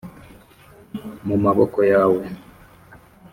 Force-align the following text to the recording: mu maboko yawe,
mu 1.27 1.35
maboko 1.43 1.79
yawe, 1.91 2.23